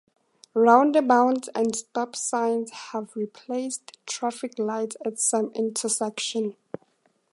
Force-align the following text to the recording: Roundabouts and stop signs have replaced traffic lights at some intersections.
Roundabouts 0.55 1.47
and 1.53 1.75
stop 1.75 2.15
signs 2.15 2.71
have 2.71 3.15
replaced 3.15 3.99
traffic 4.07 4.57
lights 4.57 4.97
at 5.05 5.19
some 5.19 5.51
intersections. 5.53 6.55